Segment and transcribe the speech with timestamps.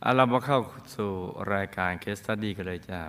[0.00, 0.60] เอาเรามาเข้า
[0.96, 1.10] สู่
[1.54, 3.02] รายการ case study กันเลยจ้า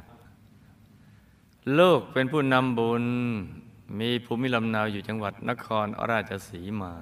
[1.79, 3.03] ลูกเป็นผู้นำบุญ
[3.99, 6.93] มีภูมิลำเนาอยู่จังหวัดนครราชสีมา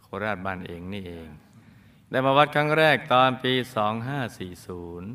[0.00, 1.28] โคราชบ้านเองนี่เอง
[2.10, 3.52] ได้มาวัดครั้งแรกตอนปี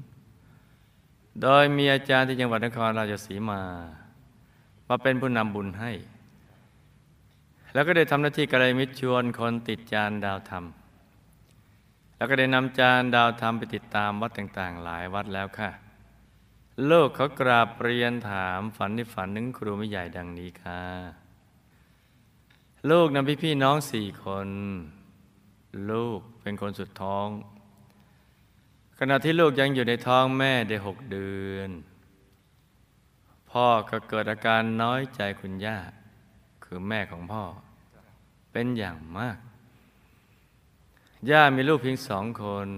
[0.06, 3.62] 2540 โดยมีอาจารย์ที่จังหวัดนครราชสีมา
[4.88, 5.92] มาเป็นผู้นำบุญให้
[7.74, 10.66] แล้วก็ได้ทำหน้าที่กัลยาณมิตรชวนคนติดจานดาวธรรม
[12.24, 15.70] แล้วก็ได้นำจานดาวธรรมไปติดตามวัดต่างๆ หลายวัดแล้วค่ะ
[16.90, 20.82] ลูกเขากราบเรียนถามฝันที่ฝันนึงครูไม่ใหญ่ดังนี้ค่ะ
[22.90, 24.50] ลูกนำพี่พี่น้องสี่คน
[25.92, 27.28] ลูกเป็นคนสุดท้อง
[29.00, 31.70] ขณะที่ลูกยังอยู่ในท้องแม่ได้หกเดือน
[33.52, 35.78] พ่อก็เกิดอาการน้อยใจคุณย่า
[36.64, 37.44] คือแม่ของพ่อ
[38.52, 39.40] เป็นอย่างมาก
[41.30, 42.70] ย่ามีลูกเพียงสองคน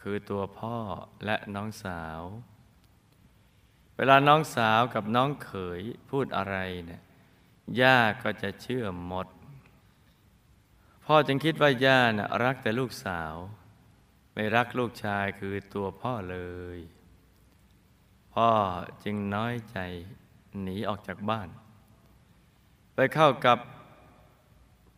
[0.00, 0.76] คือตัวพ่อ
[1.24, 2.20] และน้องสาว
[3.96, 7.02] เวลาน้องสาวกับน้องเขยพูดอะไรเนี่ย
[7.80, 9.26] ย่าก็จะเชื่อหมด
[11.04, 13.34] พ่อจึงคิดว่าย่านะรักแต่ลูกสาว
[14.34, 16.38] ไม่รักลูกชายคือตัวพ่อเล
[16.76, 16.78] ย
[18.34, 18.50] พ่อ
[19.04, 19.78] จึงน้อยใจ
[20.62, 21.48] หนีออกจากบ้าน
[22.94, 23.58] ไปเข้ากับ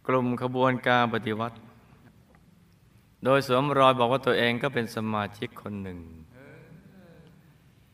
[0.06, 1.56] กลุ่มขบวนการปฏิวัติ
[3.24, 5.98] โดยสวมรอยบอกว่าตัวเองก็เป็นสมาชิกคนหนึ่ง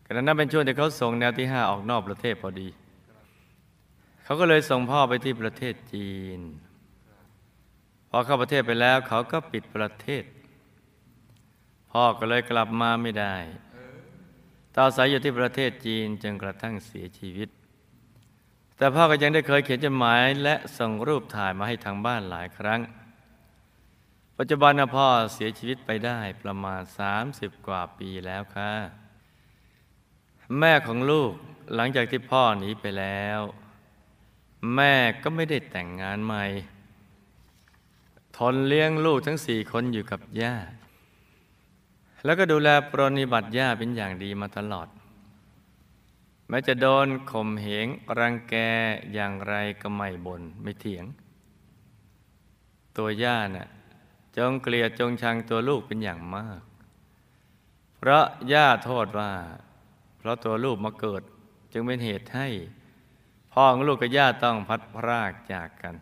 [0.06, 2.68] ขณะนั้นเป็นช่วงที่เขาส่งแนวที่ห้าออกนอกประเทศพอดี
[4.24, 6.40] เขาก็เลยส่งพ่อไปที่ประเทศจีน
[8.10, 10.24] พอเข้าประเทศไปแล้วเขาก็ปิดประเทศ
[11.90, 13.36] พ่อก็เลยกลับมาไม่ได้
[14.76, 17.48] ต่อสายอยู่ที่ประเทศจีนจนกระทั่งเสียชีวิต
[18.76, 22.80] แต่พ่อก็ยังได้เคยเขียนจดหมายและส่งรูปถ่ายมาให้ทางบ้านหลายครั้ง
[24.40, 26.82] ปัจจุบันนะพ่อเสียชีวิตไปได้ประมาณ
[27.24, 28.72] 30 กว่าปีแล้วค่ะ
[30.58, 31.32] แม่ของลูก
[31.74, 33.40] หลังจากที่พ่อหนีไปแล้ว
[34.74, 36.44] แม่ก็ไม่ได้แต่งงานใหม่
[38.36, 40.56] ทนเลี้ยงลูกทั้งสี่คนอยู่กับย่า
[42.24, 44.88] แล้วก็ดูแลปรนิบัติย่าเป็นอย่างดีมาตลอด
[46.48, 47.86] แม้จะโดนข่มเหง
[48.18, 48.54] รังแก
[49.12, 51.04] อย่างไรก็ไม่บน่นไม่เถียง
[52.96, 53.68] ตัวย่าน่ะ
[54.38, 56.60] จงเกลียดจงชังตัวลูกเป็นอย่างมาก
[57.96, 59.32] เพราะย่าโทษว่า
[60.18, 61.22] เพราะตัวลูกมาเกิด
[61.72, 62.48] จึงเป็นเหตุให้
[63.52, 65.94] พ่อของลูกกับย่าต้องพัดพรากจากกัน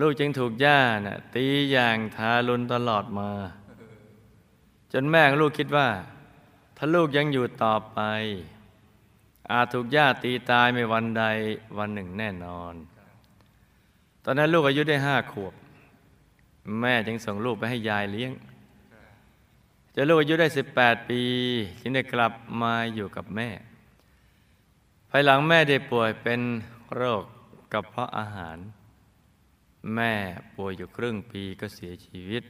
[0.00, 3.30] ลูกจึงถูกย่าน่ะตีอย่างทารุณตลอดมา
[4.92, 5.88] จนแม่ของลูกคิดว่า
[6.76, 7.98] ถ้าลูกยังอยู่ต่อไป
[9.50, 11.24] อาจถูกย่าตีตายไม่วันใด
[11.78, 12.74] วันหนึ่งแน่นอน
[14.24, 15.54] ตอนนั้นลูกอายุได้ห้าขวบ
[16.80, 18.32] แม่จึงส่งลูกไปให้ยายเลี้ยง
[19.94, 21.22] จนลูกอายุได้สิบแปดปี
[21.80, 22.32] จึงได้กลับ
[22.62, 23.48] มาอยู่กับแม่
[25.10, 26.40] ภายหลังแม่ได้ป่วยเป็น
[26.94, 27.22] โรค
[27.72, 28.58] กระเพาะอาหาร
[29.94, 30.12] แม่
[30.56, 32.42] ป่วยอยู่ครึ่งปีก็เสียชีวิต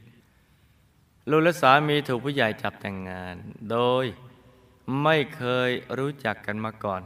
[1.29, 3.35] ลูกและสามีถูกผู้ใหญ่จับแต่งงาน
[3.71, 4.05] โดย
[5.03, 7.01] ไม่เคยรู้จักกันมาก่อน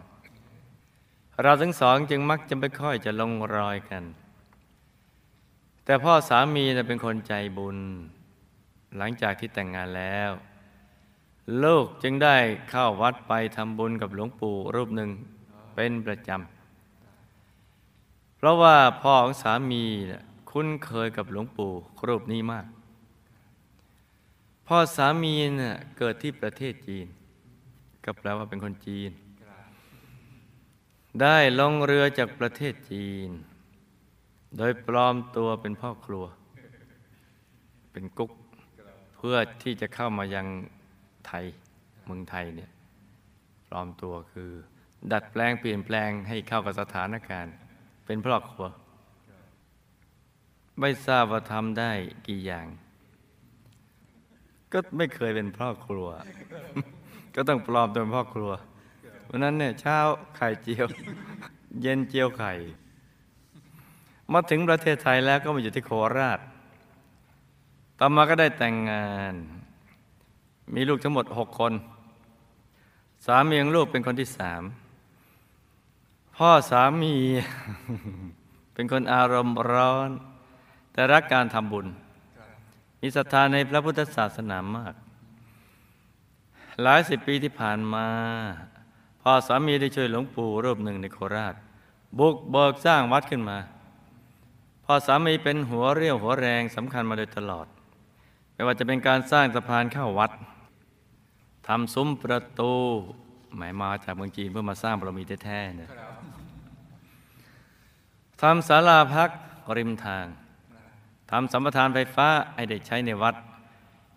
[1.42, 4.04] เราทั้งสองจึงมักจะไม่ค่อยจะลงรอยกัน
[5.86, 7.78] แต่พ่อสามีนะเป็นคนใจบุญ
[8.98, 10.32] หลังจากที่แต่งงานแล้ว
[11.64, 12.38] ลูกจึงได้
[12.70, 15.10] เข้าวัดไปทำบุญกับหลวงปู่รูปหนึ่ง
[15.76, 19.84] เป็นประจำ เพราะว่าพ่อของสามี
[20.52, 21.72] คุ้นเคยกับหลวงปู่
[22.08, 22.66] รูปนี้มาก
[24.68, 25.34] พ่อสามี
[25.98, 27.08] เกิดที่ประเทศจีน
[28.04, 29.12] ก็แปลว่าเป็นคนจีน
[31.22, 33.30] ได้ลงเรือจากประเทศจีน
[34.58, 36.26] โดยปลอมตัวเป็นพ่อครัว
[37.92, 38.32] เป็นกุ๊ก
[39.16, 40.48] เพื่อที่จะเข้ามายัง
[41.28, 41.46] ไทย
[42.06, 42.72] เมืองไทยเนี่ย
[43.68, 44.52] ปลอมตัวคือ
[45.12, 47.54] ดัดแปลงเปลี่ยนแปลงให้เข้ากับสถานการณ์
[48.06, 48.66] เป็นพ่อครัว
[50.80, 51.92] ไม่ทราบว่าทำได้
[52.28, 52.68] กี่อย่าง
[54.72, 56.08] ก็ไม่เคยเป็นพ่อครัว
[57.36, 58.52] ก็ต้องปลอมตัวเป็นพ่อครัว
[59.30, 59.98] วันนั้นเนี่ยเช้า
[60.36, 60.88] ไข่เจียว
[61.82, 62.52] เย็นเจียวไข่
[64.34, 66.40] มาถึงประเทศไทยแล้วก็มาอยู่ที่โคราช
[68.00, 69.34] ต่อมาก็ได้แต่งงาน
[70.76, 71.74] มีลูกทั้งหมดหกคน
[73.26, 74.64] สามีของลูกเป็นคนที่สาม
[76.38, 77.16] พ่อสามี
[78.74, 80.10] เป็นคนอารมณ์ร้อน
[80.92, 81.88] แต่รักการทำบุญ
[83.02, 84.94] มีศรัทธาในพระพุทธศาสนามาก
[86.82, 88.08] หลายสิบปีที่ผ่านมา
[89.22, 91.56] พ่อสามีได้ช่วยหลวงปู่รูปหนึ่งในโคราช
[92.20, 93.58] บุกเบิกสร้างวัดขึ้นมา
[94.86, 97.68] พ่อสามีเป็นหัวเรี่ยวหัวแรงสำคัญมาโดยตลอด
[98.54, 100.32] ไม่ว่าจะเป็นการสร้างสะพานเข้าวัด
[101.68, 102.74] ทำซุ้มประตู
[103.56, 105.90] หมายมาจากเมืองจีนเพื่อมาสร้างบารมีแท้ๆเนี่ย
[108.42, 109.30] ทำศาลาพัก
[109.78, 110.26] ริมทาง
[111.32, 113.36] ทำสัมปทานไฟฟ้าให้ได้ใช้ในวัด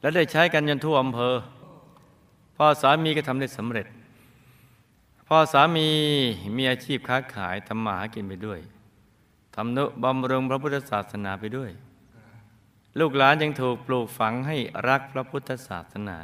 [0.01, 1.35] และได้ใช้กันจนทั่วอำเภอ
[2.57, 3.87] พ่อสามีก็ทำได้สำเร็จ
[5.29, 5.89] พ่อสามี
[6.57, 8.61] มีอาชีพค้าขายทำมาหากินไปด้วย
[9.61, 11.71] ทำนุบำรุงพระพุทธศาสนาไปด้วย
[12.99, 14.57] ลูกหลานยังถูกปลูกฝังให้
[14.89, 16.17] รักพระพุทธศาสนา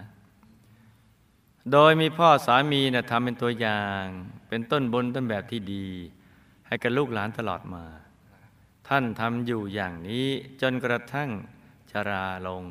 [1.73, 4.03] โดยมีพ่อสามีนะทำเป็นตัวอย่าง
[4.49, 5.87] เป็นต้นบนต้นแบบที่ดี
[6.67, 7.85] ให้กับลูกหลานตลอดมา
[8.89, 10.27] ท่านทำอยู่อย่างนี้
[10.61, 11.29] จนกระทั่ง
[11.91, 12.63] ชราลง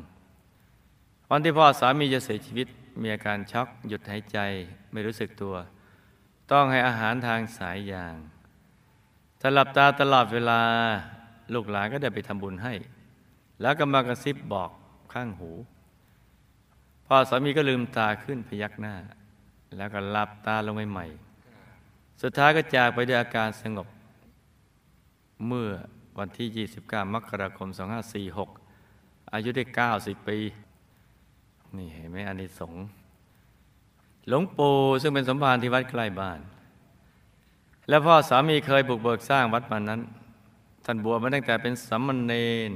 [1.30, 2.68] วันที่พ่อสามีจะเสียชีวิต
[3.00, 4.38] มีอาการช็อกหยุดหายใจ
[4.92, 5.54] ไม่รู้สึกตัว
[6.52, 8.16] ต้องให้อาหารทางสายยาง
[9.46, 10.60] ถ้าหลับตาตลอดเวลา
[11.54, 12.74] ลูกหลานก็ได้ไปทำบุญให้
[13.60, 14.70] แล้วก็มากระซิบบอก
[15.12, 15.50] ข้างหู
[17.06, 18.94] พ่อสามีก็ลืมตาขึ้นพยักหน้า
[19.76, 23.88] แล้วก็หลับตาลงใหม่ๆสุดท้ายก็จากไปด้วยอาการสงบ
[25.46, 25.70] เมื่อ
[26.18, 27.68] วันที่ 29 มกราคม
[28.50, 29.64] 2546 อายุได้
[29.96, 30.38] 90 ปี
[31.76, 32.82] นี่เห็นไหมอานิสงส์
[34.28, 36.40] หลวงปู่ซึ่งเป็นสมภารที่วัดใกล้บ้าน
[37.88, 40.00] และพ่อสามีเคยบุกเบิกสร้างวัดมานั้น
[40.84, 42.32] ท่านบวชมาตั้งแต่เป็นสามเณ
[42.68, 42.70] ร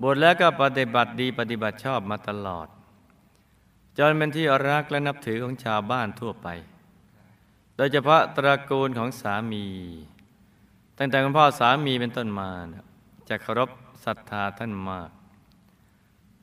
[0.00, 2.68] บวชแล้วก็ปฏิบัติดีปฏิบัติชอบมาตลอด
[3.98, 6.48] จนเป็นที่รักและนับถือของชาวบ้านทั่วไป
[7.76, 9.66] โดยเฉพาะตระกูลของสามี
[10.98, 12.50] ตั้งแต่คุณพ่อสามีเป็นต้นมา
[13.28, 13.70] จะเคารพ
[14.04, 15.10] ศรัทธาท่านมาก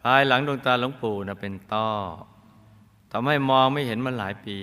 [0.02, 1.90] ภายหลังดวงตาหลวงปู่นะเป็นต้อ
[3.12, 4.58] ทำให้มองไม่เห็นมาหลายปี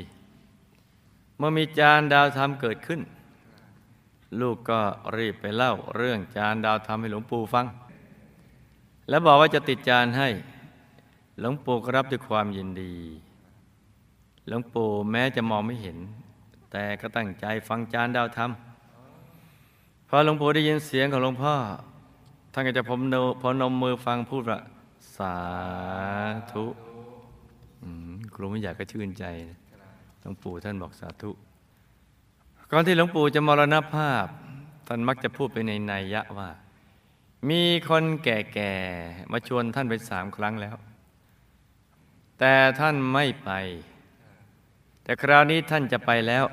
[1.38, 3.00] เมื่อมีจานดาวธรรมเกิดขึ้น
[4.40, 4.81] ลูกก็
[5.17, 7.67] รีบไปเล่าเรื่องจานดาวธรรมให้หลวงปู่ฟัง
[9.08, 10.29] แล้วบอกว่าจะติดจานให้
[11.40, 12.94] หลวงปู่ก็รับด้วยความยินดี
[14.49, 15.99] หลวงปู่แม้จะมองไม่เห็น
[16.70, 18.50] แต่ก็ตั้งใจฟังจานดาวธรรม
[20.08, 21.55] พอหลวงปู่ได้ยินเสียงของหลวงพ่อ
[22.52, 24.58] ท่านก็จะพมนพอนมมือฟังพูดว่า
[25.17, 25.34] สา
[26.52, 26.64] ธุ
[28.34, 29.58] ครูไม่อยากก็ชื่นใจนะ
[30.28, 31.30] ลวงปู่ท่านบอกสาธุ
[32.70, 34.26] ก่อนที่หลวงปู่จะมรณภาพ
[34.88, 36.50] ท่านมักจะพูดไปในนัยยะว่า
[37.48, 40.76] มีคนแก่ๆ มาชวนท่านไปสามครั้งแล้ว
[42.38, 43.50] แต่ท่านไม่ไป
[45.02, 46.44] แต่คราวนี้ท่านจะไปแล้ว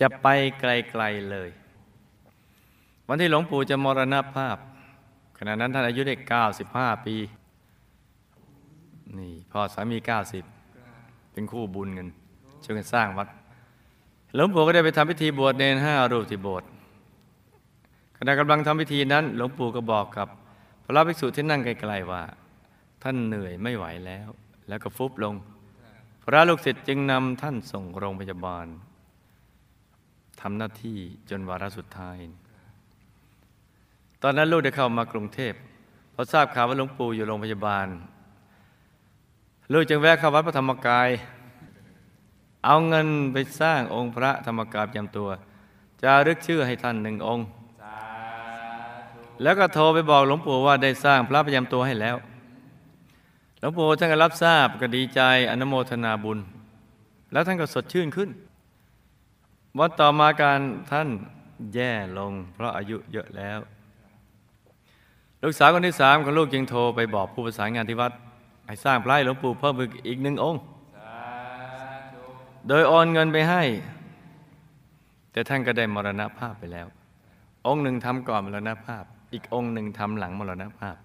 [0.00, 0.26] จะไป
[0.60, 1.50] ไกลๆเลย
[3.08, 4.56] วันที่หลวงปู่จะมรณภาพ
[5.38, 6.14] ขณะนั้นท่านอายุได้
[6.60, 7.16] 95 ปี
[9.18, 9.98] นี่พ่อสามี
[10.64, 12.08] 90 เป็นคู่บุญกัน
[12.64, 13.28] ช่วยกันสร้างวัด
[14.34, 16.68] หลวงปู่ก็ได้ไปทำพิธีบวชเนรห้ารูปที่โบสถ์
[18.18, 20.28] ขณะกำลังทำพิธีนั้น หลวงปู่ก็บอกกับ
[20.84, 22.22] พระภิกษุที่นั่งไกลๆว่า
[23.02, 24.28] ท่านเหนื่อยไม่ไหวแล้ว
[24.68, 25.34] แล้วก็ฟุบลง
[26.24, 28.66] พระลูกศิษย์จึงนำท่านส่งโรงพยาบาล
[30.40, 30.98] ทำหน้าที่
[31.30, 32.18] จนวาระสุดท้าย
[34.22, 35.54] ตอนนั้นลูกได้เข้ามากรุงเทพ
[36.14, 37.86] พอทราบข่าวว่าหลวงปู่อยู่โรงพยาบาล
[39.72, 41.08] ลูกจึงแวะเข้าวัดพระธรรมกาย
[42.64, 45.28] เอาเงินไปสร้างองค์พระธรรมกายประจำตัว
[46.02, 47.46] จะรึกชื่อให้ท่านหนึ่งองค์
[49.42, 52.16] แล้วก็โทรไปบอกหลวงปู่ว่าได้สร้างพระประจำตัวให้แล้ว
[53.58, 56.38] หลวงปู่ท่านก็รับทราบก็ดีใจอนุโมทนาบุญ
[57.32, 58.30] แล้วท่านก็สดชื่นขึ้น
[59.78, 61.08] วันต่อมาการท่าน
[61.74, 63.58] แย่ลง เพราะอายุเยอะแล้ว
[65.42, 68.12] ลูกสาวคนที่สามของลูกจึงโทรไปบอกผู้ประสานงานที่วัด
[68.66, 69.74] ให้สร้างพระให้หลวงปู่เพิ่ม
[70.08, 70.60] อีกหนึ่งองค์
[72.68, 73.62] โดยโอนเงินไปให้
[75.32, 76.86] แต่ท่านก็ได้มรณภาพไปแล้ว
[77.66, 80.96] องค์หนึ่งทำก่อนมรณภาพ อีกองค์หนึ่งทำหลังมรณภาพ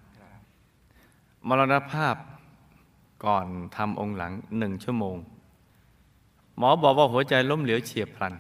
[1.50, 2.16] มรณภาพ
[3.26, 3.46] ก่อน
[3.78, 5.18] ทำองค์หลังหนึ่งชั่วโมง
[6.58, 8.34] หมอบอกว่าหัวใจล้มเหลวเฉียบพลัน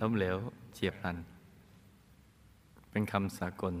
[0.00, 0.36] ล้มเหลว
[0.74, 1.16] เฉียบพลัน
[2.90, 3.74] เป็นคำสากล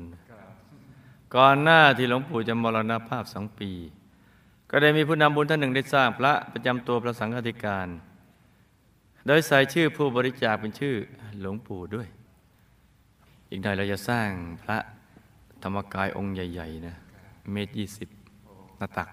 [1.36, 3.70] ก่อนหน้าที่หลวงปู่จะมรณภาพสองปี
[4.70, 7.88] ก็ได้มีผู้นำบุญท่านหนึ่งได้สร้างพระประจำตัวพระสังฆธิการ
[9.26, 10.94] โดยใส่ชื่อผู้บริจาคเป็นชื่อ
[11.40, 12.08] หลวงปู่ด้วย
[13.50, 14.28] อีกหน่อยเราจะสร้าง
[14.62, 14.78] พระ
[15.62, 16.96] ธรรมกายองค์ใหญ่ๆนะ
[17.52, 18.08] เมตรยี่สิบ
[18.78, 19.08] หน้าตัก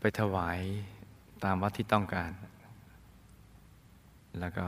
[0.00, 0.60] ไปถวาย
[1.44, 2.30] ตามวัดที่ต้องการ
[4.40, 4.66] แล้วก็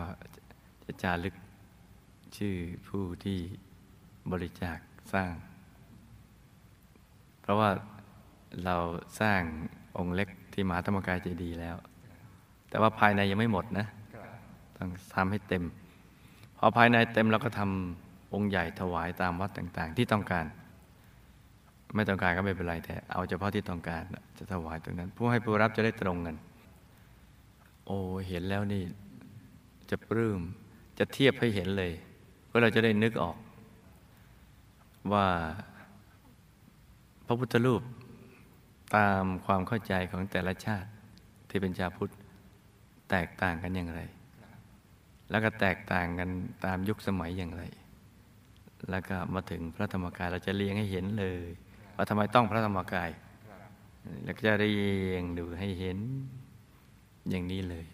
[0.85, 1.35] จะจารึก
[2.37, 2.55] ชื่อ
[2.89, 3.39] ผู้ที่
[4.33, 4.79] บริจาค
[5.13, 5.33] สร้าง
[7.41, 7.71] เพราะว่า
[8.65, 8.77] เรา
[9.21, 9.41] สร้าง
[9.99, 11.77] องค์เล็กที่มหาธรรมกายเจดีย์แล้ว
[12.77, 13.87] แต่ว่าภายในยังไม่หมดนะ
[14.77, 15.65] ต้องทำให้เต็ม
[16.59, 20.45] พอภายในเต็มเราก็ทำองค์ใหญ่ถวายตามวัดต่าง ๆ ที่ต้องการ
[21.95, 24.03] ไม่ต้องการก็ไม่เป็นไรแต่ เอาเฉพาะที่ต้องการ
[24.39, 26.37] จะถวายตรงนั้น ผู้ให้ผู้รับจะได้ตรงกัน
[27.87, 28.83] โอ้เห็นแล้วนี่
[29.91, 30.41] จะปลื้ม
[30.99, 31.93] จะเทียบให้เห็นเลย
[32.47, 33.37] เพื่อเราจะได้นึกออก
[35.13, 35.27] ว่า
[37.27, 37.83] พระพุทธรูป
[38.97, 40.89] ตามความเข้าใจของแต่ละชาติ
[41.49, 42.13] ที่เป็นชาวพุทธ
[43.11, 44.01] แตกต่างกันอย่างไร
[45.31, 46.29] แล้วก็แตกต่างกัน
[46.65, 47.63] ตามยุคสมัยอย่างไร
[48.91, 51.49] แล้วก็มาถึงพระธรรมกายเราจะเรียงให้เห็นเลย
[51.97, 53.11] ว่าทำไมต้องพระธรรมกาย
[54.25, 54.77] แล้วก็จะเรี
[55.11, 55.99] ยงดูให้เห็น
[57.31, 57.87] อย่างนี้เลย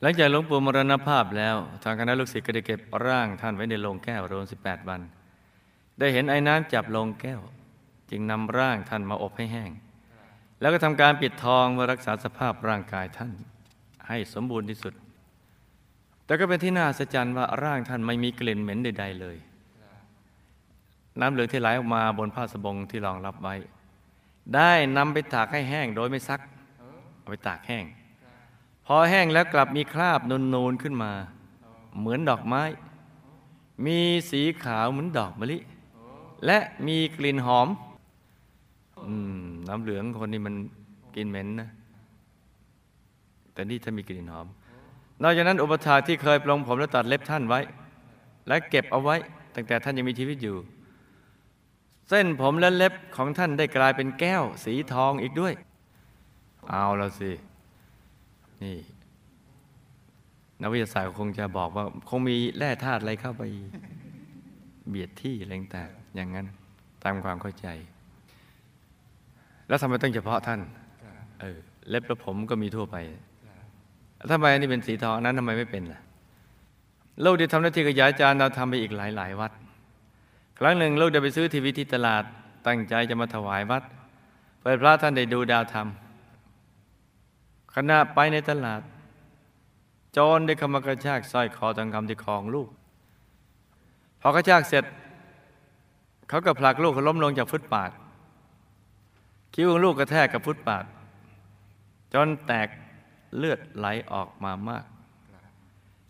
[0.00, 5.00] หลังจากหลวงปู่มรณภาพแล้ว ทางคณะลูกศิษย์ก็ได้เก็บร่างท่านไว้ในโลงแก้วรวม18 วัน
[5.98, 7.40] ได้เห็นไอ้น้ำจับโลงแก้ว
[8.10, 9.70] จึงนำร่างท่านมาอบให้แห้ง
[10.60, 13.30] แล้วก็ทำการปิดทองเพื่อรักษาสภาพร่างกายท่าน
[14.08, 14.94] ให้สมบูรณ์ที่สุด
[16.24, 19.36] แต่ก็เป็นที่น่าสัศจรรย์ว่าร่างท่านไม่มีกลิ่นเหม็นใด ๆ เลย
[21.20, 23.54] น้ำเหลืองที่ไหลออกมาบนผ้าสบงที่รองรับไว้
[24.54, 26.40] ได้นำไปตากให้แห้งโดยไม่ซัก
[27.18, 27.84] เอาไปตากแห้ง
[28.86, 30.20] พอแห้งแล้วกลับมีคราบ
[30.54, 31.12] นูนๆขึ้นมา
[31.98, 32.62] เหมือนดอกไม้
[33.86, 33.98] มี
[34.30, 35.58] สีขาวเหมือนดอกมะลิ
[36.46, 37.68] และมีกลิ่นหอม
[39.06, 40.54] อืม น้ำเหลืองคนนี้มัน
[41.14, 41.68] กลิ่นเหม็นนะ
[43.52, 44.46] แต่นี่ถ้ามีกลิ่นหอม
[45.22, 47.60] นอกจากนั้นอุปถาที่เคยปลงผมและตัดเล็บท่านไว้
[48.46, 49.16] และเก็บเอาไว้
[49.54, 50.56] ตั้งแต่ท่านยังมีชีวิตอยู่
[52.08, 55.54] เส้นผมและเล็บของท่านได้กลายเป็นแก้ว สีทองอีกด้วย
[56.70, 57.30] เอาแล้วสิ
[58.62, 58.76] นี่
[60.60, 63.42] นักวิทยาศาสตร์คงจะบอกว่า คงมีแร่ธาตุอะไรเข้าไป
[64.88, 66.46] เบียดที่อะไรต่างอย่างนั้น
[67.04, 67.68] ตามความเข้าใจ
[69.70, 70.60] แล้วทำไมต้องเฉพาะท่าน
[71.40, 71.58] เออ
[71.88, 72.96] เล็บและผมก็มีทั่วไป
[74.32, 76.00] ทำไมอันนี้เป็นสีทองอันนั้นทำไมไม่เป็นล่ะ
[77.24, 79.52] ลูกได้ทำหน้าที่ขยายจานเราทำไปอีกหลายหลายวัด
[80.58, 82.24] ครั้งหนึ่งลูกได้ไปซื้อทีวีที่ตลาด
[82.66, 83.82] ตั้งใจจะมาถวายวัด
[84.60, 85.86] เปิดพระท่านได้ดูดาวธรรม
[87.74, 88.80] ขณะไปในตลาด
[90.12, 92.68] โจรได้เข้ามากระชากสร้อยคอทองคำที่คอของลูก
[94.20, 94.84] พอกระชากเสร็จ
[96.28, 97.90] เขาก็ผลักลูกเขาล้มลงจากฟุตปาด
[99.54, 100.84] คิ้วของลูกกระแทกกับฟุตปาด
[102.12, 102.68] จนแตก
[103.36, 104.84] เลือดไหลออกมามาก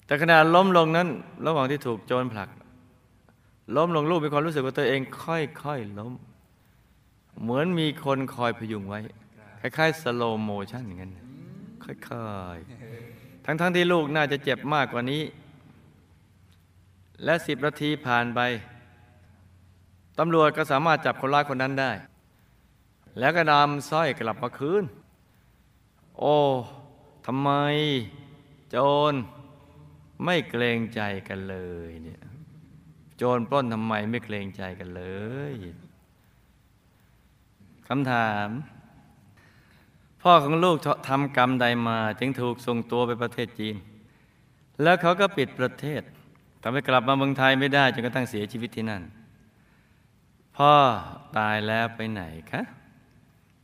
[0.06, 1.08] แต่ขณะล้มลงนั้น
[1.46, 2.48] ระหว่างที่ถูกโจรผลัก
[3.76, 6.12] ล้มลงลูกมีความรู้สึกว่าตัวเองค่อยๆล้ม
[7.42, 9.00] เหมือนมีคนคอยพยุงไว้
[9.60, 11.12] คล้ายๆสโลโมชันอย่างนั้น
[11.84, 11.96] ค่อ
[12.56, 15.22] ยๆ ทั้งๆที่ลูกน่าจะเจ็บมากกว่านี้
[17.24, 18.40] และสิบนาทีผ่านไป
[20.18, 21.92] ตำรวจก็สามารถจับคนร้ายคนนั้นได้
[23.18, 24.84] แล้วก็นำสร้อยกลับมาคืน
[26.18, 26.36] โอ้
[27.26, 27.50] ทำไม
[28.70, 28.76] โจ
[29.12, 29.14] ร
[30.24, 31.56] ไม่เกรงใจกันเล
[31.88, 32.22] ยเนี่ย
[33.16, 35.04] โจรปล้นทำไมไม่เกรงใจกันเล
[35.52, 35.54] ย
[37.88, 38.48] คำถาม
[40.22, 40.76] พ่อของลูก
[41.08, 43.76] ทำกรรมใดมา จึงถูกส่งตัวไปประเทศจีน
[44.82, 46.02] แล้วเขาก็ปิดประเทศ
[46.62, 49.02] ทำให้กลับมาเมืองไทยไม่ได้จนกระทั่งเสียชีวิตที่นั่น
[50.56, 50.72] พ่อ
[51.38, 52.62] ตายแล้วไปไหนคะ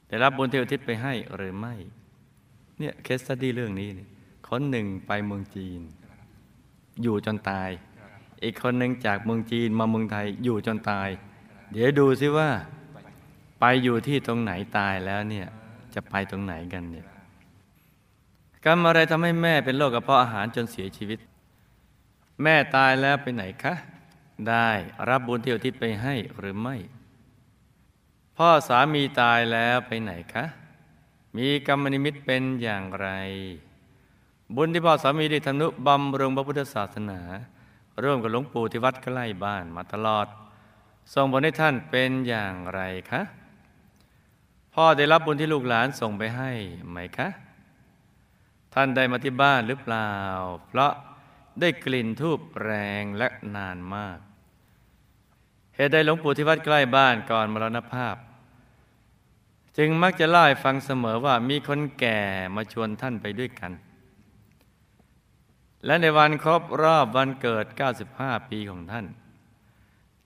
[0.08, 1.74] ได้รับบุญที่อุทิศไปให้หรือไม่
[2.78, 4.08] เนี่ยเคสตดี้เรื่องนี้เนี่ย
[4.48, 5.80] คนหนึ่งไปเมืองจีน
[7.02, 7.70] อยู่จนตาย
[8.44, 11.08] อีกคนหนึ่งจากเมืองจีนมาเมืองไทยอยู่จนตาย
[11.72, 12.50] เดี๋ยวดูซิว่า
[13.60, 15.46] ไปอยู่ที่ตรงไหนตายแล้วเนี่ย
[15.94, 17.06] จะไปตรงไหนกันเนี่ย
[18.64, 21.18] กรรมอะไรทำให้แม่เป็นโรคกระเพาะอาหารจนเสียชีวิต
[22.42, 23.74] แม่ตายแล้วไปไหนคะ
[24.48, 24.68] ได้
[25.08, 26.76] รับบุญที่อุทิศไปให้หรือไม่
[28.40, 30.44] พ่อสามีตายแล้วไปไหนคะ
[31.36, 33.08] มีกรรมนิมิตเป็นอย่างไร
[34.54, 37.20] บุญที่พ่อสามีได้ทำนุบำรุงพระพุทธศาสนา
[38.02, 40.26] ร่วมกับหลวงปู่ที่วัดใกล้บ้านมาตลอด
[41.14, 43.22] ส่งผลให้ท่านเป็นอย่างไรคะ
[44.74, 46.52] พ่อได้รับบุญที่ลูกหลานส่งไปให้
[46.90, 47.28] ไหมคะ
[48.74, 50.12] ท่านได้มาที่บ้านหรือเปล่า
[50.66, 50.92] เพราะ
[51.60, 54.18] ได้กลิ่นทูบแรงและนานมาก
[55.76, 58.16] เหตุใดหลวงปู่ที่วัดใกล้บ้านก่อนมรณภาพ
[59.76, 62.20] จึงมักจะเล่าให้ฟังเสมอว่ามีคนแก่
[62.54, 63.72] มาชวนท่านไปด้วยกัน
[65.86, 67.64] และในวันครบรอบวันเกิด
[68.08, 69.06] 95 ปีของท่าน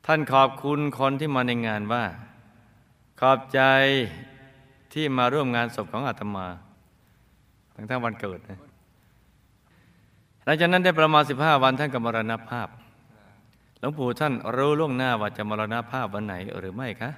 [0.06, 2.04] ท่านขอบคุณคนที่มาในงานว่า
[3.20, 3.60] ขอบใจ
[4.92, 6.46] ที่มาร่วมงานศพของอาตมา
[7.74, 8.60] ทั้งทั้งวันเกิดนะ
[10.44, 12.68] หลังจากนั้นได้ประมาณ 15 วันท่านก็มรณภาพ
[13.78, 17.10] หลวงปู่ท่านรู้ล่วงหน้าว่าจะมรณภาพวันไหนหรือไม่คะ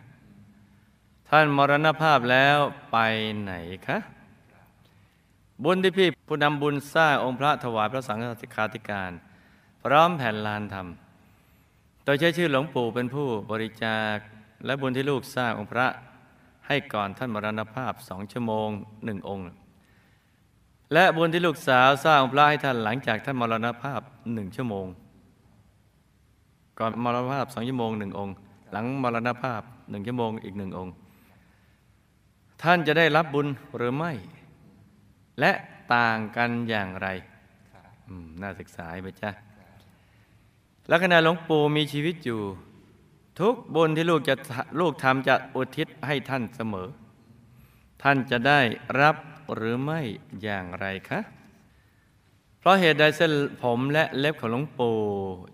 [1.34, 2.58] ท่านมรณภาพแล้ว
[2.92, 2.98] ไป
[3.42, 3.52] ไหน
[3.86, 3.98] คะ
[5.64, 9.10] บุญที่พี่ผู้นำบุญสร้างองค์พระถวายพระสังฆสิกขาธิการ
[9.82, 10.86] พร้อมแผ่นลานธรรม
[12.04, 14.16] โดยใช้ชื่อหลวงปู่เป็นผู้บริจาค
[14.64, 15.86] และบุญที่ลูกสร้างองค์พระ
[16.66, 18.68] ให้ก่อนท่านมรณภาพสองชั่วโมง
[19.04, 19.46] หนึ่งองค์
[20.92, 24.00] และบุญที่ลูกสาวสร้างองค์พระให้ท่านหลังจากท่านมรณภาพ
[24.34, 24.86] หนึ่งชั่วโมง
[26.78, 28.34] ก่อนมรณภาพสองชั่วโมงหนึ่งองค์
[28.72, 30.94] หลังมรณภาพหนึ่งชั่วโมงอีกหนึ่งองค์
[32.62, 34.12] ท่านจะได้รับบุญหรือไม่
[35.40, 35.52] และ
[35.94, 37.08] ต่างกันอย่างไร
[38.40, 39.30] น่าศึกษาไปจ้ะ
[40.88, 42.40] แล้วขณะหลวงปู่มีชีวิตอยู่
[43.40, 44.34] ทุกบุญที่ลูกจะ
[44.80, 46.88] ลูกทำจะอุทิศให้ท่านเสมอ
[48.02, 48.60] ท่านจะได้
[49.00, 49.16] รับ
[49.54, 50.00] หรือไม่
[50.42, 51.20] อย่างไรคะ
[52.58, 54.98] เพราะเหตุใดเส้นผมและเล็บของหลวงปู่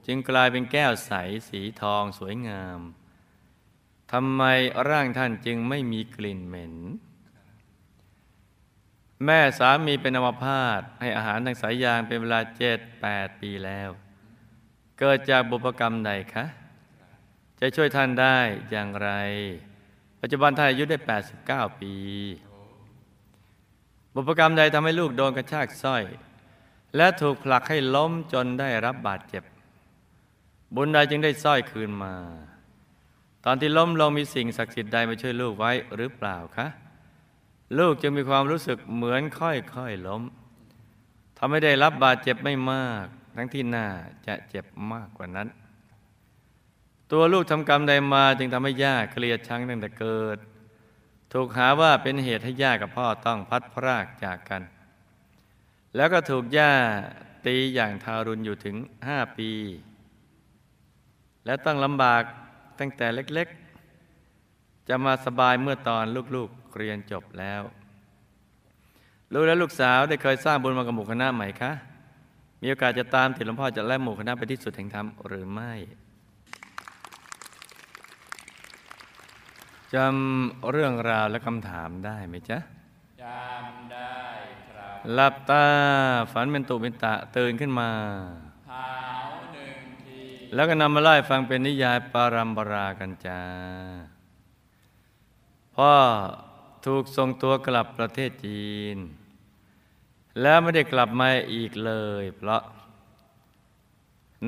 [0.07, 1.13] จึงกลายเป็นแก้วใส
[1.49, 2.81] สีทองสวยงาม
[4.13, 4.43] ทำไม
[4.89, 6.75] ร่างท่านจึงไม่มีกลิ่นเหม็น
[9.25, 13.91] แม่สามีเป็นอัมพาตให้อาหารทางสายยางเป็นเวลาเจ็ดแปดปีแล้ว
[14.99, 16.45] เกิดจากบุพกรรมใดคะ
[17.61, 18.39] จะช่วยท่านได้
[18.71, 19.11] อย่างไร
[20.21, 20.99] ปัจจุบันท่านอายุได้
[21.39, 21.95] 89 ปี
[24.15, 26.03] บุพกรรมใดทำให้ลูกโดนกระชากสร้อย
[26.97, 29.43] และถูกผลักให้ล้มจนได้รับบาดเจ็บ
[30.75, 32.15] บุญใดจึงได้สร้อยคืนมา
[33.49, 36.67] อนที่ล้มลงมีสิ่งศักดิ์สิทธิ์ใดมาช่วยลูกไว้หรือเปล่าคะ
[37.79, 40.23] ลูกจึงมีความรู้สึกเหมือนค่อยๆล้ม
[41.39, 43.87] ทำให้ได้รับบาดเจ็บไม่มาก ทั้งที่หน้า
[44.27, 45.49] จะเจ็บมากกว่านั้น
[47.13, 50.39] ตัวลูกทำกรรมใดมาจึงทำให้ย่าเกลียดชังตั้งแต่เกิด
[51.33, 54.63] ถูกหาว่าเป็นเหตุให้ย่ากับพ่อต้องพัดพรากจากกัน
[55.97, 56.73] แล้วก็ถูกย่า
[57.47, 59.51] ตีอย่างทารุณอยู่ถึงห้าปี
[61.47, 62.23] และต้องลำบาก
[62.81, 66.05] ตั้งแต่เล็กๆ จะมาสบายเมื่อตอน
[66.37, 67.63] ลูกๆเรียนจบแล้ว
[69.33, 71.73] ลูกและลูกสาวได้เคยสร้างบุญมากับหมู่คณะไหมคะ
[72.63, 75.73] มีโอกาสจะตามติดหลวงพ่อจะและหมู่คณะไปที่สุดแห่งธรรมหรือไม่
[79.95, 82.59] จำเรื่องราวและคำถามได้ไหมจ๊ะ
[83.23, 84.19] จำได้
[84.69, 85.67] ครับหลับตา
[86.33, 87.91] ฝันเป็นตุเป็นตะตื่นขึ้นมา
[88.71, 89.18] ขาวหนึ่งที
[90.55, 93.43] แล้วก็นำมาไล่ฟังเป็นนิยายปารัมปรากันจ้า
[95.77, 95.95] พ่อ
[96.85, 98.97] ถูกส่งตัวกลับประเทศจีน
[100.41, 102.63] แล้วไม่ได้กลับมาอีกเลย เพราะ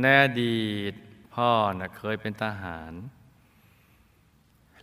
[0.00, 0.94] ในอดีต
[1.34, 2.92] พ่อนะเคยเป็นทหาร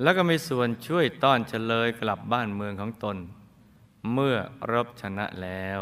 [0.02, 3.18] แล้วก็มีส่วนช่วยต้อนเฉลยกลับบ้านเมืองของตน
[4.14, 4.36] เมื่อ
[4.72, 5.80] รบชนะแล้ว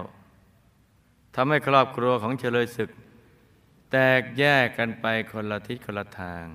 [1.36, 2.90] ทำให้ครอบครัวของเฉลยศึก
[3.96, 6.46] ตกแยกกันไปคนละทิศคนละทาง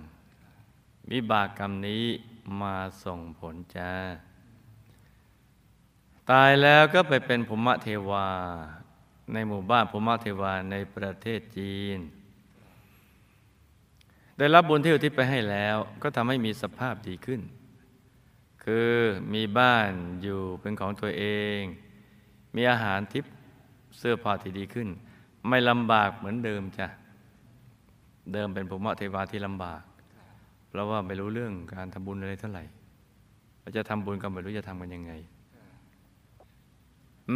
[1.11, 2.05] วิบากกรรมนี้
[2.61, 3.93] มาส่งผลจ้า
[6.31, 8.29] ตายแล้วก็ไปเป็นภูมิเทวา
[9.33, 11.99] ในหมู่บ้านภูมิเทวาในประเทศจีน
[14.39, 17.41] ได้รับบุญที่อุทิศไปให้แล้วก็ทำให้มีสภาพดีขึ้น
[18.65, 18.93] คือ
[19.35, 19.91] มีบ้าน
[20.23, 21.25] อยู่เป็นของตัวเอ
[21.59, 21.61] ง
[22.57, 23.33] มีอาหารทิพย์
[23.99, 24.89] เสื้อผ้าที่ดีขึ้น
[25.49, 26.89] ไม่ลำบากเหมือนเดิมจ้ะ
[28.35, 29.83] เดิมเป็นภูมิเทวาที่ลำบาก
[30.69, 32.65] เพราะว่าไม่รู้เรื่องการทำบุญอะไรเท่าไหร่
[33.63, 35.13] ว่าจะทำบุญก็ไม่รู้จะทำกันยังไง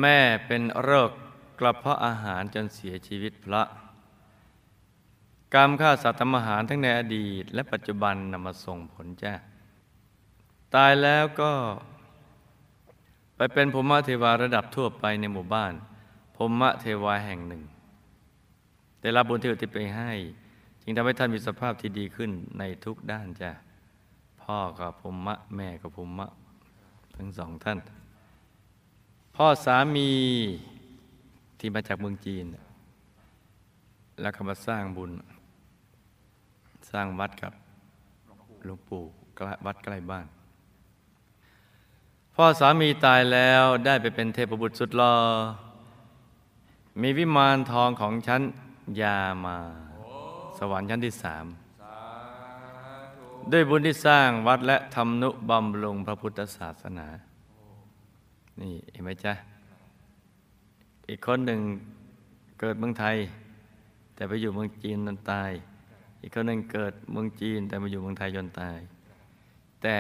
[0.01, 1.11] แม่เป็นโรค
[1.61, 3.63] กระเพาะอาหารจนเสียชีวิตพระ
[5.55, 9.35] กรรมฆ่าสัตว์ทำอาหารทั้งในอดีต และปัจจุบันนำมาส่งผลจ้า
[10.75, 11.53] ตายแล้วก็
[13.37, 15.73] ไปเป็นภูมิเทวาระดับทั่วไปในหมู่บ้าน
[16.37, 17.63] ภูมิเทวาแห่งหนึ่ง
[19.01, 20.13] ได้รับบุญที่อุทิศไปให้
[20.85, 23.51] จึงทำให้ท่านมีสภาพที่ดีขึ้นในทุกด้านจ้ะ
[24.43, 26.27] พ่อกับภูมิะแม่กับภูมิะ
[27.17, 27.79] ทั้งสองท่าน
[29.37, 30.11] พ่อสามี
[31.59, 32.45] ที่มาจากเมืองจีน
[34.21, 35.11] แล้วก็มาสร้างบุญ
[36.91, 37.53] สร้างวัดกับ
[38.65, 39.03] หลวงปู่
[39.67, 40.27] วัดใกล้บ้าน
[42.35, 45.15] พ่อสามีตายแล้วได้ไปเป็นเทพบุตรสุดหลอ่อ
[47.03, 48.43] มีวิมานทองของชั้น
[49.01, 49.59] ยามา
[50.59, 51.45] สวรรค์ชั้นที่สาม
[53.53, 57.07] ด้วยบุญที่สร้างวัดและทำนุบำรุงพระพุทธศาสนา
[58.61, 59.33] นี่เห็นไหมจ๊ะ
[61.09, 61.61] อีกคนหนึ่ง
[62.61, 63.17] เกิดเมืองไทย
[64.15, 65.51] แต่ไปอยู่เมืองจีนจนตาย
[66.23, 68.79] อีกคนหนึ่งเกิดเมืองจีน แต่มาอยู่เมืองไทยจนตาย
[69.83, 69.99] แต่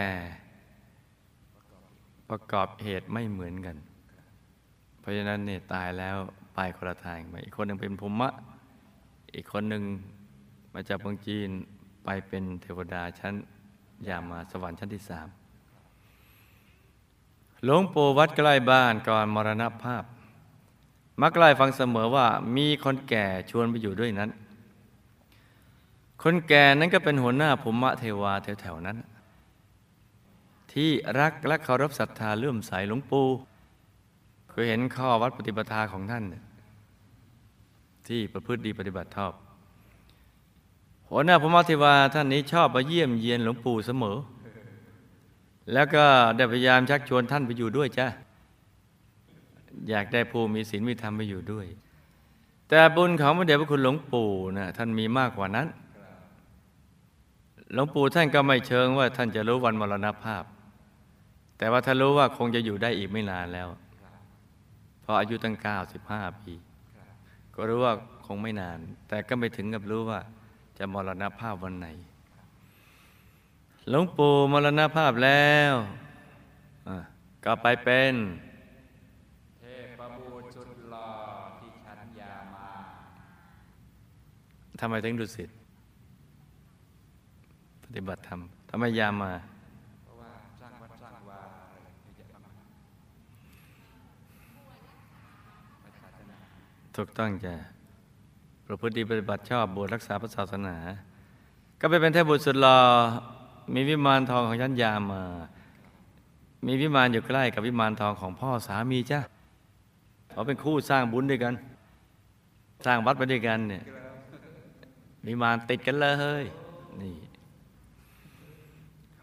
[2.29, 3.77] ประกอบเหตุไม่เหมือนกัน
[5.01, 6.17] เพราะฉะนั้นเนี่ยตายแล้ว
[6.55, 8.31] ไปคนละทางไปอีกคนหนึ่งเป็นภูมะ
[9.35, 9.83] อีกคนหนึ่ง
[10.75, 11.51] มาจากเมืองจีน
[12.05, 13.35] ไปเป็นเทวดาชั้น
[14.09, 15.29] ยามาสวรรค์ชั้นที่สาม
[17.65, 20.05] หลวงปู่วัดใกล้บ้านก่อนมรณภาพ
[21.23, 24.31] มักไล่ฟังเสมอว่ามีคนแก่ชวนไปอยู่ด้วยนั้น
[26.23, 28.99] คนแก่นั้นก็เป็นหัวหน้าภูมะเทวาแถวๆนั้น
[30.73, 33.27] ที่รักและเคารพศรัทธาเลื่อมใสหลวงปู่
[34.53, 36.25] คือเห็นข้อวัดปฏิปทาของท่าน
[38.09, 39.33] ที่ประพฤติดีปฏิบัติชอบ
[41.17, 44.17] หัวหน้าพระมัธิวาท่านนี้ชอบมาเยี่ยมเยียนหลวงปู่เสมอ
[45.73, 46.05] แล้วก็
[46.37, 48.07] ได้พยายามชักชวนท่านไปอยู่ด้วยจ้ะ
[49.89, 51.67] อยากได้ผู้มีศีลมีธรรมไปอยู่ด้วย
[52.69, 55.67] แต่บุญของพระเดชพระคุณหลวงปู่นะท่านมีมากกว่านั้น
[57.73, 60.45] หลวงปู่ท่านก็ไม่เชิงว่าท่านจะรู้วันมรณภาพ
[61.59, 63.69] แต่ว่าท่านรู้ว่าคงจะอยู่ได้อีกไม่นานแล้ว
[65.01, 65.57] เพราะอายุตั้ง
[66.01, 66.55] 95ปี
[67.55, 67.93] ก็รู้ว่า
[68.27, 70.21] คงไม่นาน แต่ก็ไม่ถึงกับรู้ว่า
[70.79, 71.89] จะมรณภาพวันไหน
[73.91, 75.73] หลวงปู่มรณภาพแล้ว
[76.89, 76.97] อะ
[77.45, 78.15] ก็ไปเป็น
[79.61, 79.65] เท
[79.99, 81.09] พบุตรสุดหล่อ
[81.59, 82.69] ที่ฉันยามา
[84.81, 85.51] ทำไมถึงดุสิต
[87.83, 89.33] ปฏิบัติธรรมทำไมยามา
[90.05, 91.47] เพราะว่าสร้างวัดสร้างวาร
[92.03, 94.79] เยอะแยะมากมาย
[95.83, 96.37] ในศาสนา
[96.97, 97.55] ถูกต้องจ้ะ
[98.67, 100.77] ประพฤติดีปฏิบัติชอบบวชรักษาพระศาสนา
[101.81, 102.79] ก็ไปเป็นเทพบุตรสุดหล่อ
[103.75, 105.23] มีวิมานทองของชั้นยามา
[106.67, 109.21] มีวิมานอยู่ใกล้กับวิมานทองของพ่อสามีจ้ะ
[110.31, 111.55] เขาเป็นคู่สร้างบุญด้วยกัน
[112.87, 113.83] สร้างวัดไปด้วยกันเนี่ย
[115.27, 116.07] วิมานติดกันเล
[116.43, 116.45] ย
[117.01, 117.17] นี่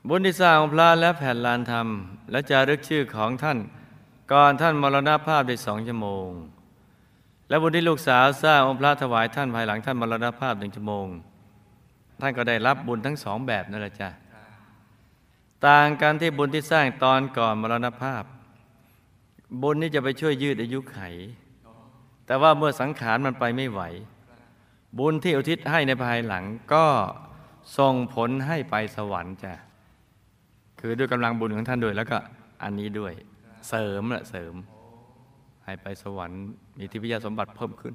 [0.08, 1.88] บุญที่สร้างองค์พระและแผ่นลานธรรม
[2.32, 3.58] และจารึกชื่อของท่าน
[4.32, 6.30] ก่อนท่านมรณภาพได้สองชั่วโมง
[7.52, 11.08] และบุญที่ลูกสาวสร้างองค์พระถวายท่านภายหลังท่านมรณภาพหนึ่งชั่วโมง
[12.22, 14.10] ท่านก็ได้รับบุญทั้งสองแบบนั่นแหละจ้ะ
[15.68, 18.24] ต่างกันที่บุญที่สร้างตอนก่อนมรณภาพ
[19.62, 21.00] บุญนี้จะไปช่วยยืดอายุไข
[22.26, 23.82] แต่ว่าเมื่อสังขารมันไปไม่ไหว
[25.00, 26.86] บุญที่อุทิศให้ในภายหลังก็
[27.78, 29.54] ส่งผลให้ไปสวรรค์จ้ะ
[30.80, 32.18] คือด้วยกำลังบุญของท่านด้วยแล้วก็
[32.64, 33.14] อันนี้ด้วย
[33.70, 34.54] เสริมแหละเสริม
[35.66, 36.42] ให้ไปสวรรค์
[36.78, 37.94] มีทิพยสมบัติเพิ่มขึ้น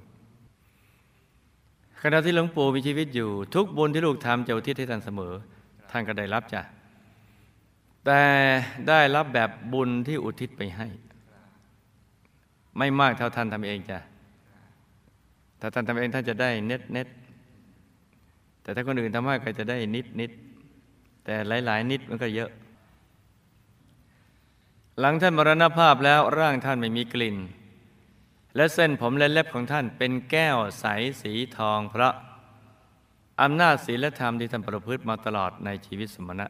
[2.03, 5.33] ขณะที่หลวงปู่มีชีวิตอยู่ ทุกบุญที่ลูกทำจะอุทิศให้ท่านเสมอ
[5.91, 6.63] ท่านก็ได้รับจ้ะ
[8.05, 8.23] แต่
[8.89, 10.89] ได้รับแบบบุญที่อุทิศไปให้
[12.79, 13.99] ไม่มากเท่าท่านทำเองจ้ะ
[15.61, 17.09] ถ้าท่านทำเองท่านจะได้เน็ตเน็ต
[18.63, 20.31] แต่ถ้าคนอื่นทำให้ก็จะได้นิดนิด
[21.25, 21.35] แต่
[21.67, 22.51] หลาย ๆ นิดมันก็เยอะ
[25.01, 27.37] หลังท่านมรณภาพแล้วร่างท่านไม่มีกลิ่น
[28.57, 30.85] และเส้นผมและเล็บของท่านเป็นแก้วใส
[31.23, 32.15] สีทองเพราะ
[33.43, 36.47] อำนาจศีลธรรมที่ท่านประพฤติมาตลอดในชีวิตสมณะ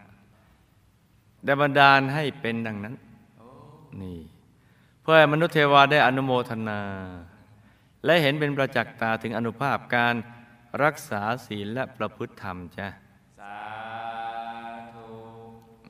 [1.44, 2.94] ได้บันดาลให้เป็นดังนั้น
[4.02, 4.18] นี่
[5.00, 6.80] เพื่อให้มนุษย์เทวาได้อนุโมทนา
[8.04, 10.14] และเห็นเป็นประจักษ์ตาถึงอนุภาพการ
[10.82, 12.88] รักษาศีลและประพฤติธรรมจ้ะ
[13.38, 13.58] สา
[14.94, 15.06] ธุ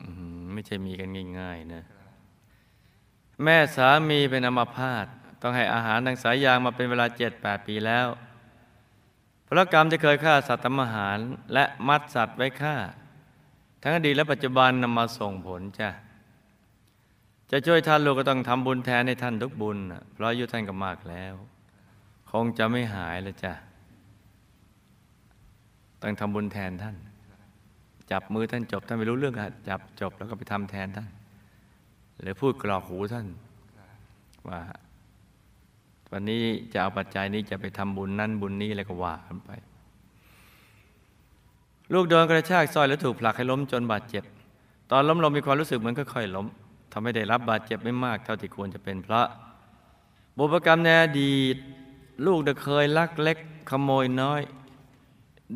[0.01, 1.83] อื้อหือไม่ใช่มีกันง่าย ๆ นะ
[3.43, 5.05] แม่สามีเป็นอัมพาต
[5.41, 8.07] ต้องให้อาหารทางสายยางมาเป็นเวลาเจ็ดแปดปีแล้ว
[9.47, 11.17] พระกรรมที่เคยฆ่าสัตว์ทำอาหาร
[11.53, 12.75] และมัดสัตว์ไว้ฆ่า
[13.81, 15.89] ทั้งอดีตและปัจจุบันนำมาส่งผลจ้ะ
[17.51, 19.77] จะช่วยท่านลูกก็ต้องทำบุญแทนให้ท่านทุกบุญ
[20.13, 21.33] เพราะอายุท่านก็มากแล้ว
[22.31, 23.53] คงจะไม่หายแล้วจ้ะ
[26.01, 26.95] ต้องทำบุญแทนท่าน
[28.11, 29.35] จับมือท่านจบท่านไม่รู้เรื่อง
[29.69, 31.07] จับจบแล้วก็ไปทำแทนท่าน
[32.21, 33.27] หรือพูดกรอกหูท่าน
[34.47, 34.59] ว่า
[36.11, 39.51] วันนี้จะเอาปัจจัยนี้จะไปทำบุญนั่นบุญนี้อะไรก็ว่ากันไป
[41.93, 44.23] ลูกโดนกระชากสร้อยแล้วถูกผลักให้ล้มจนบาดเจ็บ
[44.91, 46.47] ตอนล้มลงมีความรู้สึกเหมือนค่อยๆล้ม
[46.91, 49.27] ทำให้ได้รับบาดเจ็บไม่มากเท่าที่ควรจะเป็นเพราะ
[50.37, 51.55] บุพกรรมในอดีต
[52.25, 53.37] ลูกได้เคยลักเล็ก
[53.69, 54.41] ขโมยน้อย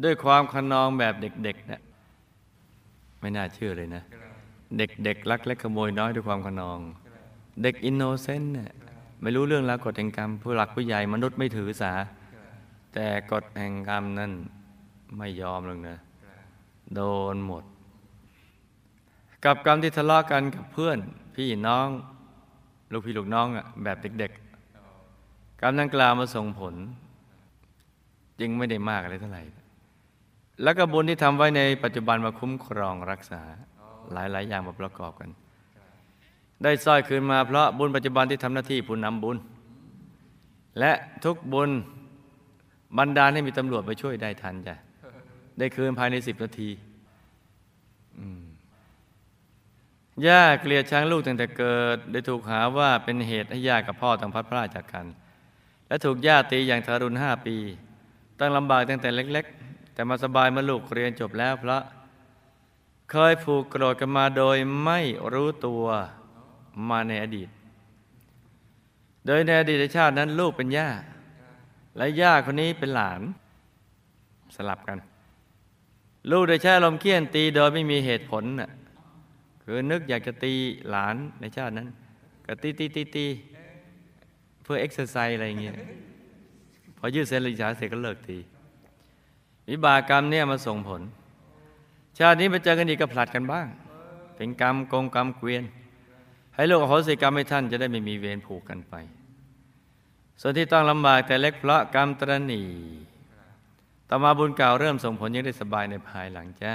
[0.03, 1.81] ด้วยความขนองแบบเด็กๆเนะี่ย
[3.19, 4.03] ไม่น่าเชื่อเลยนะ
[4.77, 6.79] เด็กๆลักเล็กขโมยน้อยด้วยความขนอง
[7.61, 8.71] เด็กอินโนเซนต์เนี่ย
[9.21, 11.93] ไม่รู้เรื่องราวกฎแห่งกรรม ผู้หลักผู้ใหญ่มนุษย์ไม่ถือสา
[12.93, 14.31] แต่กฎแห่งกรรมนั้น
[15.17, 15.97] ไม่ยอมหรอกนะ
[16.95, 17.01] โด
[17.33, 17.63] นหมด
[19.45, 20.99] กับกรรมที่ทะเลาะกันกับเพื่อน
[21.35, 21.87] พี่น้อง
[22.91, 26.75] ลูกพี่ลูกน้องอะแบบเด็กๆกรรมนั้นกล่าวมาส่งผล
[28.39, 29.43] จึงไม่ได้มากอะไรเท่าไหร่
[30.63, 33.41] แล้วก็บุญที่ทำไว้ในปัจจุบันมาคุ้มครองรักษา
[34.13, 35.29] หลาย ๆ อย่างมาประกอบกัน
[36.63, 39.37] ได้สร้อยคืนมาเพราะบุญปัจจุบันที่ทำหน้าที่ผู้นำบุญ
[40.79, 40.91] และ
[41.25, 41.69] ทุกบุญ
[42.97, 44.75] บันดาให้มีตำรวจไปช่วยได้ทันจ้ะ
[45.57, 46.69] ได้คืนภายในสิบนาที
[50.27, 55.05] ย่าเกลียดช้างลูกตั้งแต่เกิด ได้ถูกหาว่าเป็นเหตุให้ย่ากับพ่อต้องพัดพรากจากกัน
[55.87, 57.55] และถูกย่าตีอย่างทารุณห้าปี
[58.39, 61.81] ต้องลำบากตั้งแต่เล็ก ๆ แต่มาสบายเมื่อลูกเรียนจบแล้วเพราะ
[63.11, 64.99] เคยผูกโกรธกันมาโดยไม่
[65.33, 65.85] รู้ตัว
[66.89, 67.49] มาในอดีต
[69.25, 70.89] โดยในอดีตชาตินั้นลูกเป็นย่า
[71.97, 73.21] และย่าคนนี้เป็นหลาน
[74.55, 74.97] สลับกัน
[76.31, 78.69] ลูกได้ใช้ลมเคี่ยนตีโดยไม่มีเหตุผลน่ะ
[79.63, 80.53] คือนึกอยากจะตี
[80.89, 81.87] หลานในชาตินั้น
[82.45, 83.27] ก็ตีตีตีตี
[84.63, 85.75] เพื่อเอ็กซ์ไซส์อะไรอย่างเงี้ย
[86.97, 88.37] พอยืดเส้นลิจาเสร็จก็เลิกตี
[89.69, 91.01] วิบากกรรมเนี่ยมาส่งผล
[92.19, 93.67] ชาตินี้ไปเจอกันอีกก็ผลัดกันบ้าง
[94.35, 95.63] เป็นกรรมกงกรรมเกวียน
[96.55, 98.93] ให้ลูกอโหสิกรรมให้ท่านจะได้ไม่มีเวรผูกกันไป
[100.41, 102.63] ส่วนที่ต้องลำบากแต่เล็กเพราะกรรมตรณี
[104.09, 106.73] ต่อมาบุญเก่าเริ่มส่งผลยังได้สบายในภายหลังจ้า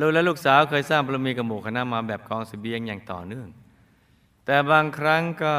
[0.00, 3.48] ลูกและลูกสาวเคยสร้างบารมีกับหมู่คณะมาแบบกองเสบียงอย่างต่อเนื่อง
[4.46, 5.54] แต่บางครั้งก็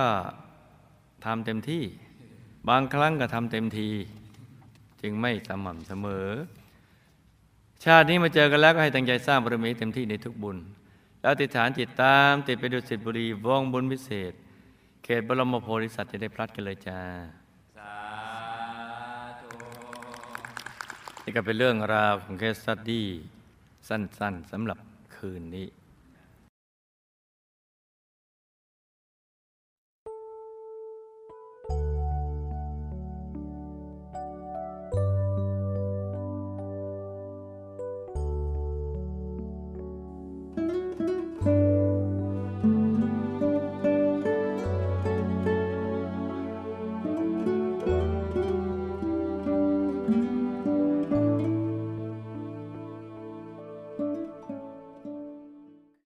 [1.25, 1.83] ทำเต็มที่
[2.69, 3.89] บางครั้งก็ทำเต็มที
[5.01, 6.27] จึงไม่สม่ำเสมอ
[7.85, 10.57] ชาตินี้มาเจอกันแล้วก็ให้ตั้งใจสร้างบารมีเต็มที่ในทุกบุญ
[11.21, 14.33] แล้วอธิษฐานจิตตาม ติดไปดุสิตบุรีวงบุญพิเศษ
[15.03, 16.99] เขตบรมโพธิสัตว์จะได้พลัดกันเลยจ้า
[17.77, 17.95] สา
[19.39, 19.47] ธุ
[21.23, 23.07] นี่ก็เป็นเรื่องราวของ case study
[23.87, 24.77] สั้นๆสำหรับ
[25.15, 25.67] คืนนี้